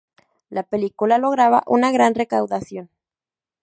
La 0.49 0.63
película 0.63 1.19
lograba 1.19 1.61
una 1.67 1.91
gran 1.91 2.15
recaudación. 2.15 2.89